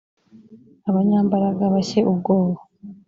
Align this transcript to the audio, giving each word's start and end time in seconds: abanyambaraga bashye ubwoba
abanyambaraga 0.89 1.65
bashye 1.73 1.99
ubwoba 2.11 2.59